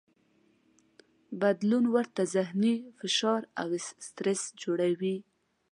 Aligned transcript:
بدلون 1.41 1.85
ورته 1.95 2.21
ذهني 2.35 2.75
فشار 2.99 3.41
او 3.61 3.69
سټرس 4.05 4.41
جوړوي. 4.61 5.17